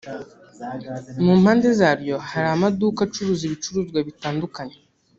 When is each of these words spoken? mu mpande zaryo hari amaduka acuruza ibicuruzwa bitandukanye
mu 1.23 1.33
mpande 1.41 1.67
zaryo 1.79 2.15
hari 2.29 2.47
amaduka 2.55 2.99
acuruza 3.03 3.43
ibicuruzwa 3.45 3.99
bitandukanye 4.07 4.77